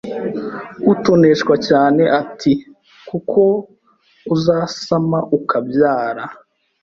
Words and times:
utoneshwa 0.93 1.53
cyane 1.67 2.03
ati"kuko 2.21 3.41
uzasama 4.35 5.17
ukabyara 5.37 6.23